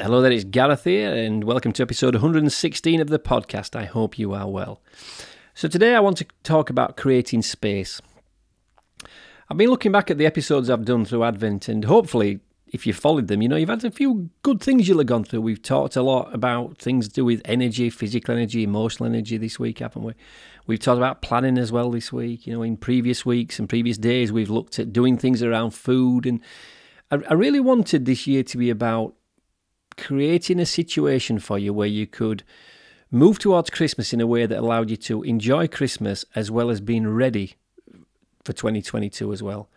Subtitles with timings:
[0.00, 3.74] Hello there, it's Gareth here, and welcome to episode 116 of the podcast.
[3.74, 4.80] I hope you are well.
[5.54, 8.00] So, today I want to talk about creating space.
[9.50, 12.38] I've been looking back at the episodes I've done through Advent, and hopefully,
[12.68, 15.24] if you followed them, you know you've had a few good things you'll have gone
[15.24, 15.40] through.
[15.40, 19.58] We've talked a lot about things to do with energy, physical energy, emotional energy this
[19.58, 20.12] week, haven't we?
[20.68, 22.46] We've talked about planning as well this week.
[22.46, 26.24] You know, in previous weeks and previous days, we've looked at doing things around food,
[26.24, 26.40] and
[27.10, 29.16] I, I really wanted this year to be about
[29.98, 32.44] creating a situation for you where you could
[33.10, 36.80] move towards Christmas in a way that allowed you to enjoy Christmas as well as
[36.80, 37.54] being ready
[38.44, 39.68] for 2022 as well.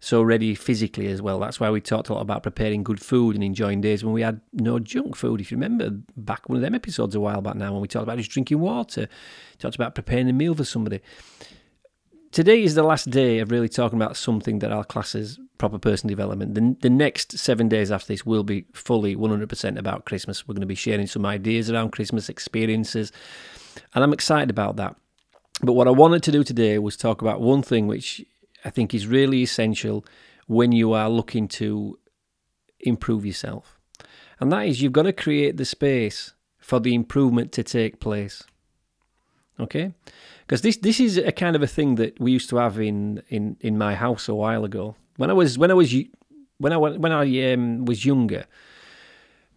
[0.00, 1.40] So ready physically as well.
[1.40, 4.22] That's why we talked a lot about preparing good food and enjoying days when we
[4.22, 5.40] had no junk food.
[5.40, 8.04] If you remember back one of them episodes a while back now when we talked
[8.04, 9.08] about just drinking water,
[9.58, 11.00] talked about preparing a meal for somebody
[12.38, 15.76] today is the last day of really talking about something that our class as proper
[15.76, 16.54] person development.
[16.54, 20.46] The, the next seven days after this will be fully 100% about Christmas.
[20.46, 23.10] We're going to be sharing some ideas around Christmas experiences,
[23.92, 24.94] and I'm excited about that.
[25.62, 28.24] But what I wanted to do today was talk about one thing which
[28.64, 30.04] I think is really essential
[30.46, 31.98] when you are looking to
[32.78, 33.80] improve yourself.
[34.38, 38.44] And that is you've got to create the space for the improvement to take place.
[39.58, 39.92] Okay?
[40.48, 43.22] Because this this is a kind of a thing that we used to have in
[43.28, 44.96] in in my house a while ago.
[45.16, 45.94] When I was when I was
[46.56, 48.46] when I when I um, was younger,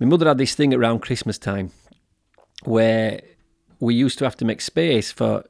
[0.00, 1.70] my mother had this thing around Christmas time
[2.64, 3.22] where
[3.78, 5.44] we used to have to make space for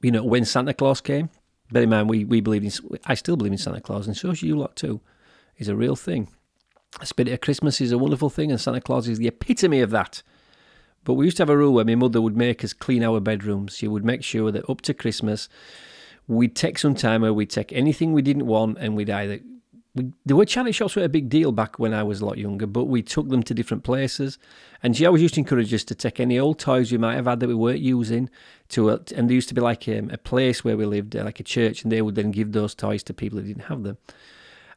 [0.00, 1.28] you know when Santa Claus came.
[1.72, 4.32] Bear in mind, we we believe in I still believe in Santa Claus, and so
[4.32, 5.00] should you lot too.
[5.58, 6.28] Is a real thing.
[7.00, 9.90] The spirit of Christmas is a wonderful thing, and Santa Claus is the epitome of
[9.90, 10.22] that.
[11.04, 13.20] But we used to have a rule where my mother would make us clean our
[13.20, 13.76] bedrooms.
[13.76, 15.48] She would make sure that up to Christmas,
[16.28, 19.40] we'd take some time where we'd take anything we didn't want and we'd either.
[19.94, 22.38] We, there were charity shops were a big deal back when I was a lot
[22.38, 24.38] younger, but we took them to different places.
[24.82, 27.26] And she always used to encourage us to take any old toys we might have
[27.26, 28.30] had that we weren't using
[28.70, 31.40] to, and there used to be like a, um, a place where we lived, like
[31.40, 33.98] a church, and they would then give those toys to people who didn't have them.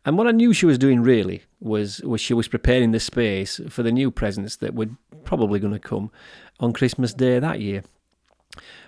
[0.05, 3.59] And what I knew she was doing really was was she was preparing the space
[3.69, 4.89] for the new presents that were
[5.23, 6.11] probably going to come
[6.59, 7.83] on Christmas Day that year.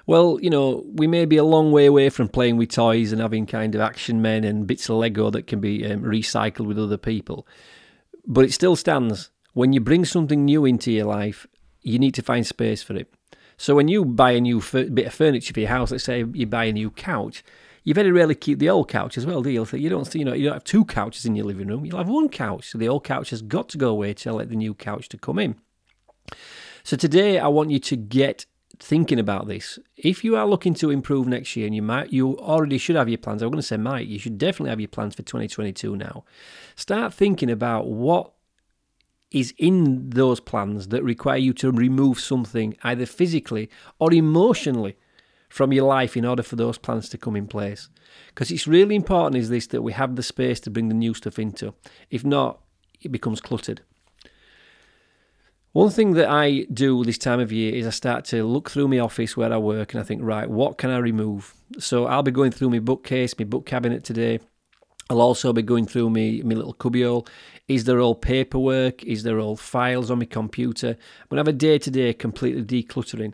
[0.06, 3.20] Well, you know, we may be a long way away from playing with toys and
[3.20, 6.80] having kind of action men and bits of Lego that can be um, recycled with
[6.80, 7.46] other people.
[8.26, 9.32] But it still stands.
[9.54, 11.48] When you bring something new into your life,
[11.82, 13.12] you need to find space for it.
[13.58, 16.46] So when you buy a new bit of furniture for your house, let's say you
[16.46, 17.44] buy a new couch,
[17.88, 19.66] you very rarely keep the old couch as well, do you?
[19.72, 21.86] You don't, see, you know, you don't have two couches in your living room.
[21.86, 22.72] You'll have one couch.
[22.72, 25.18] So the old couch has got to go away to let the new couch to
[25.18, 25.56] come in.
[26.84, 28.46] So today I want you to get
[28.78, 29.80] thinking about this.
[29.96, 33.08] If you are looking to improve next year, and you might, you already should have
[33.08, 33.42] your plans.
[33.42, 34.06] I'm going to say might.
[34.06, 36.26] You should definitely have your plans for 2022 now.
[36.76, 38.34] Start thinking about what
[39.32, 44.98] is in those plans that require you to remove something either physically or emotionally
[45.50, 47.90] from your life in order for those plans to come in place.
[48.30, 51.14] Because it's really important is this that we have the space to bring the new
[51.14, 51.74] stuff into.
[52.10, 52.60] If not,
[53.02, 53.82] it becomes cluttered.
[55.74, 58.88] One thing that I do this time of year is I start to look through
[58.88, 61.54] my office where I work and I think, right, what can I remove?
[61.78, 64.40] So I'll be going through my bookcase, my book cabinet today.
[65.10, 67.28] I'll also be going through my, my little cubbyhole.
[67.68, 69.04] Is there all paperwork?
[69.04, 70.90] Is there all files on my computer?
[70.90, 73.34] I'm going to have a day to day completely decluttering.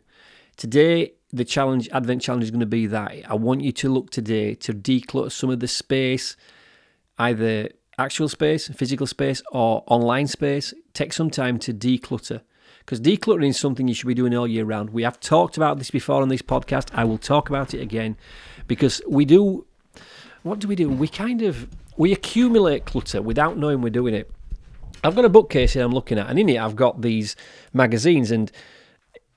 [0.58, 4.12] Today the challenge, Advent challenge, is going to be that I want you to look
[4.12, 6.38] today to declutter some of the space,
[7.18, 10.76] either actual space, physical space, or online space.
[10.94, 12.42] Take some time to declutter
[12.80, 14.92] because decluttering is something you should be doing all year round.
[14.92, 16.90] We have talked about this before on this podcast.
[16.94, 18.16] I will talk about it again
[18.68, 19.66] because we do.
[20.44, 20.88] What do we do?
[20.88, 21.68] We kind of
[21.98, 24.30] we accumulate clutter without knowing we're doing it.
[25.04, 27.36] I've got a bookcase here I'm looking at, and in it I've got these
[27.74, 28.52] magazines and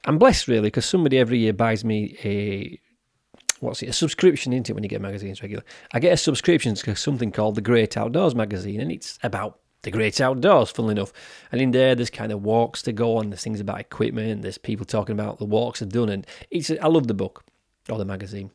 [0.07, 2.81] I'm blessed really because somebody every year buys me a
[3.61, 5.65] what's it a subscription into when you get magazines regular.
[5.93, 9.91] I get a subscription to something called the Great Outdoors magazine, and it's about the
[9.91, 11.13] great outdoors, funnily enough.
[11.53, 13.31] And in there, there's kind of walks to go on.
[13.31, 14.43] There's things about equipment.
[14.43, 17.45] There's people talking about the walks they've done, and it's I love the book
[17.89, 18.51] or the magazine.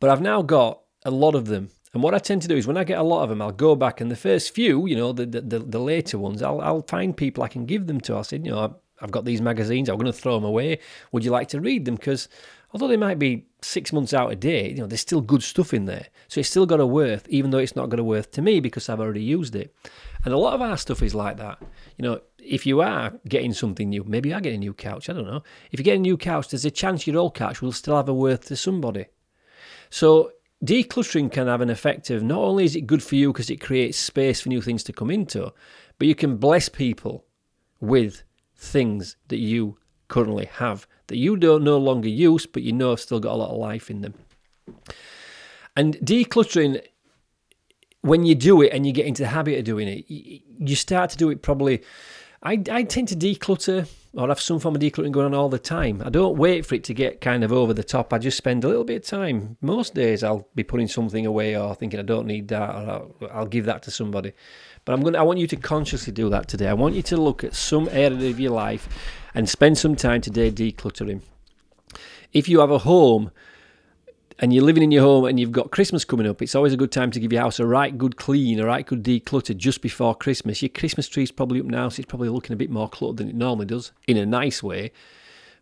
[0.00, 1.70] But I've now got a lot of them.
[1.94, 3.50] And what I tend to do is when I get a lot of them, I'll
[3.50, 6.82] go back and the first few, you know, the the, the later ones, I'll I'll
[6.82, 8.16] find people I can give them to.
[8.16, 9.88] I said, you know, I've got these magazines.
[9.88, 10.80] I'm going to throw them away.
[11.12, 11.96] Would you like to read them?
[11.96, 12.28] Because
[12.72, 15.72] although they might be six months out of date, you know, there's still good stuff
[15.72, 16.06] in there.
[16.28, 18.60] So it's still got a worth, even though it's not got a worth to me
[18.60, 19.74] because I've already used it.
[20.24, 21.60] And a lot of our stuff is like that.
[21.96, 25.08] You know, if you are getting something new, maybe you are getting a new couch.
[25.08, 25.42] I don't know.
[25.70, 28.08] If you get a new couch, there's a chance your old couch will still have
[28.08, 29.06] a worth to somebody.
[29.90, 30.32] So
[30.64, 33.60] decluttering can have an effect of not only is it good for you because it
[33.60, 35.52] creates space for new things to come into,
[35.98, 37.24] but you can bless people
[37.80, 38.22] with
[38.58, 39.78] things that you
[40.08, 43.36] currently have that you don't no longer use, but you know have still got a
[43.36, 44.14] lot of life in them.
[45.76, 46.82] And decluttering,
[48.02, 51.10] when you do it and you get into the habit of doing it, you start
[51.10, 51.82] to do it probably.
[52.42, 55.58] I, I tend to declutter or have some form of decluttering going on all the
[55.58, 56.02] time.
[56.04, 58.12] I don't wait for it to get kind of over the top.
[58.12, 59.56] I just spend a little bit of time.
[59.60, 63.14] Most days I'll be putting something away or thinking I don't need that or I'll,
[63.32, 64.32] I'll give that to somebody.
[64.84, 66.68] But I'm going to, I want you to consciously do that today.
[66.68, 68.88] I want you to look at some area of your life
[69.34, 71.22] and spend some time today decluttering.
[72.32, 73.30] If you have a home
[74.38, 76.76] and you're living in your home and you've got Christmas coming up, it's always a
[76.76, 79.82] good time to give your house a right good clean, a right good declutter just
[79.82, 80.62] before Christmas.
[80.62, 83.28] Your Christmas tree's probably up now, so it's probably looking a bit more cluttered than
[83.28, 84.92] it normally does, in a nice way.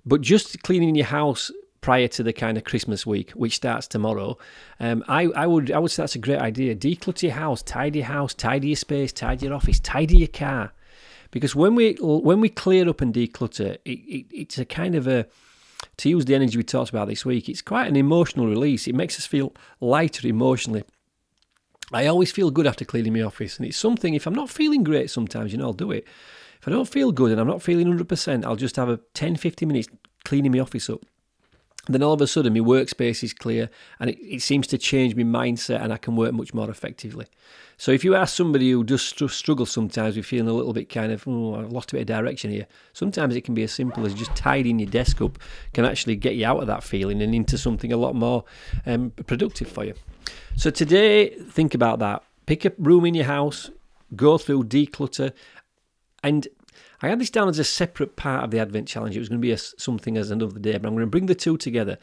[0.05, 1.51] But just cleaning your house
[1.81, 4.37] prior to the kind of Christmas week, which starts tomorrow,
[4.81, 6.75] um, I, I would I would say that's a great idea.
[6.75, 10.73] Declutter your house, tidy your house, tidy your space, tidy your office, tidy your car,
[11.31, 15.07] because when we when we clear up and declutter, it, it, it's a kind of
[15.07, 15.27] a
[15.99, 18.87] to use the energy we talked about this week, it's quite an emotional release.
[18.87, 20.85] It makes us feel lighter emotionally.
[21.93, 24.15] I always feel good after cleaning my office, and it's something.
[24.15, 26.05] If I'm not feeling great, sometimes you know I'll do it.
[26.61, 29.37] If I don't feel good and I'm not feeling 100%, I'll just have a 10,
[29.37, 29.89] 15 minutes
[30.25, 31.05] cleaning my office up.
[31.95, 35.15] Then all of a sudden, my workspace is clear, and it, it seems to change
[35.15, 37.27] my mindset, and I can work much more effectively.
[37.79, 41.13] So if you ask somebody who does struggle sometimes with feeling a little bit kind
[41.13, 44.07] of, oh, I've lost a bit of direction here, sometimes it can be as simple
[44.07, 45.39] as just tidying your desk up
[45.75, 48.45] can actually get you out of that feeling and into something a lot more
[48.87, 49.95] um, productive for you.
[50.57, 52.23] So today, think about that.
[52.47, 53.71] Pick a room in your house,
[54.15, 55.33] go through, declutter,
[56.25, 56.49] and
[57.03, 59.17] I had this down as a separate part of the Advent Challenge.
[59.17, 61.27] It was going to be a, something as another day, but I'm going to bring
[61.27, 61.99] the two together.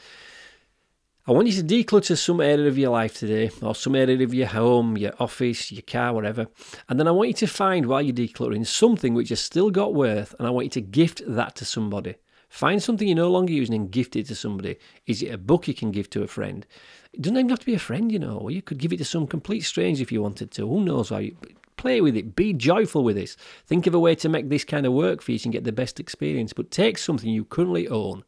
[1.26, 4.34] I want you to declutter some area of your life today, or some area of
[4.34, 6.48] your home, your office, your car, whatever.
[6.90, 9.94] And then I want you to find while you're decluttering something which has still got
[9.94, 12.16] worth, and I want you to gift that to somebody.
[12.50, 14.78] Find something you're no longer using and gift it to somebody.
[15.08, 16.68] Is it a book you can give to a friend?
[17.12, 18.38] It doesn't even have to be a friend, you know.
[18.38, 20.68] Or you could give it to some complete stranger if you wanted to.
[20.68, 21.22] Who knows why?
[21.22, 21.38] You,
[21.84, 22.34] play with it.
[22.34, 23.36] Be joyful with this.
[23.68, 25.52] Think of a way to make this kind of work for you so you can
[25.52, 26.54] get the best experience.
[26.54, 28.24] But take something you currently own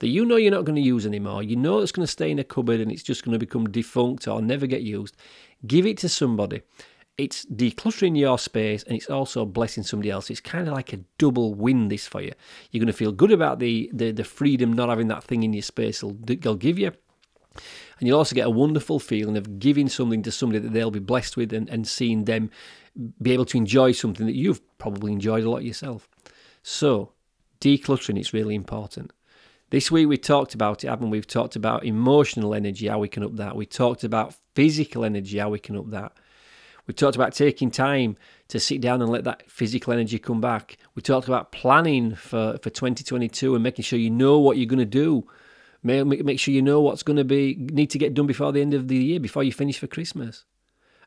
[0.00, 2.32] that you know you're not going to use anymore, you know it's going to stay
[2.32, 5.14] in a cupboard and it's just going to become defunct or never get used,
[5.66, 6.62] give it to somebody.
[7.16, 10.30] It's decluttering your space and it's also blessing somebody else.
[10.30, 12.32] It's kind of like a double win this for you.
[12.70, 15.52] You're going to feel good about the, the, the freedom not having that thing in
[15.52, 16.92] your space it'll give you.
[17.98, 20.98] And you'll also get a wonderful feeling of giving something to somebody that they'll be
[20.98, 22.50] blessed with and, and seeing them
[23.22, 26.08] be able to enjoy something that you've probably enjoyed a lot yourself.
[26.62, 27.12] So,
[27.60, 29.12] decluttering is really important.
[29.70, 31.18] This week we talked about it, haven't we?
[31.18, 33.54] We've talked about emotional energy, how we can up that.
[33.54, 36.12] We talked about physical energy, how we can up that.
[36.88, 38.16] We talked about taking time
[38.48, 40.76] to sit down and let that physical energy come back.
[40.96, 44.80] We talked about planning for, for 2022 and making sure you know what you're going
[44.80, 45.24] to do.
[45.84, 48.60] Make, make sure you know what's going to be need to get done before the
[48.60, 50.44] end of the year, before you finish for Christmas.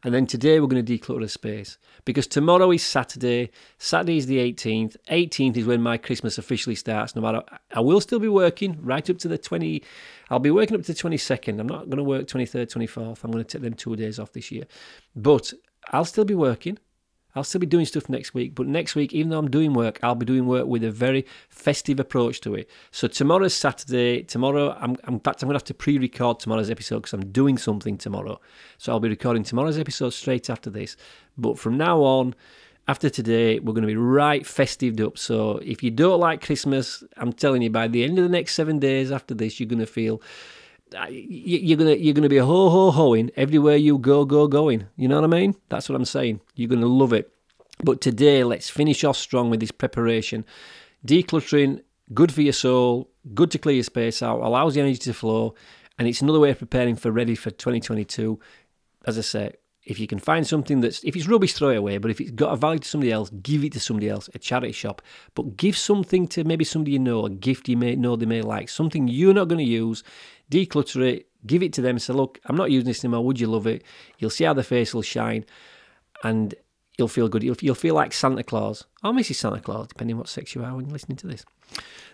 [0.04, 3.52] And then today we're going to declutter a space because tomorrow is Saturday.
[3.78, 4.98] Saturday is the 18th.
[5.10, 7.16] 18th is when my Christmas officially starts.
[7.16, 7.42] No matter,
[7.74, 9.82] I will still be working right up to the 20.
[10.30, 11.60] I'll be working up to the 22nd.
[11.60, 13.24] I'm not going to work 23rd, 24th.
[13.24, 14.66] I'm going to take them two days off this year,
[15.16, 15.54] but
[15.92, 16.78] I'll still be working.
[17.36, 20.00] I'll still be doing stuff next week, but next week, even though I'm doing work,
[20.04, 22.70] I'll be doing work with a very festive approach to it.
[22.92, 24.24] So tomorrow's Saturday.
[24.24, 27.58] Tomorrow, I'm, in fact, I'm going to have to pre-record tomorrow's episode because I'm doing
[27.58, 28.40] something tomorrow.
[28.78, 30.96] So I'll be recording tomorrow's episode straight after this.
[31.38, 32.36] But from now on,
[32.88, 35.18] after today, we're going to be right festived up.
[35.18, 38.56] So if you don't like Christmas, I'm telling you, by the end of the next
[38.56, 40.22] seven days after this, you're going to feel
[41.10, 44.88] you're gonna you're gonna be ho ho hoing everywhere you go go going.
[44.96, 45.56] You know what I mean?
[45.70, 46.42] That's what I'm saying.
[46.56, 47.32] You're gonna love it.
[47.84, 50.46] But today, let's finish off strong with this preparation.
[51.06, 51.82] Decluttering,
[52.14, 55.56] good for your soul, good to clear your space out, allows the energy to flow,
[55.98, 58.40] and it's another way of preparing for ready for 2022.
[59.06, 59.54] As I say,
[59.86, 61.98] if you can find something that's if it's rubbish, throw it away.
[61.98, 64.40] But if it's got a value to somebody else, give it to somebody else, a
[64.40, 65.02] charity shop.
[65.36, 68.42] But give something to maybe somebody you know, a gift you may know they may
[68.42, 70.04] like, something you're not going to use
[70.50, 73.26] declutter it, give it to them, say, look, I'm not using this anymore.
[73.26, 73.84] Would you love it?
[74.20, 75.46] You'll see how the face will shine
[76.24, 76.54] and
[76.98, 77.44] you'll feel good.
[77.44, 79.36] You'll, you'll feel like Santa Claus or Mrs.
[79.36, 81.44] Santa Claus, depending on what sex you are when you're listening to this.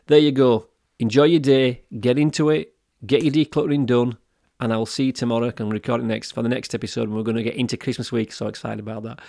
[0.07, 0.67] There you go.
[0.99, 4.17] Enjoy your day, get into it, get your decluttering done,
[4.60, 5.48] and I'll see you tomorrow.
[5.48, 8.12] I can record it next for the next episode, we're going to get into Christmas
[8.12, 8.32] week.
[8.32, 9.20] So excited about that.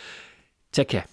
[0.73, 1.05] Take care.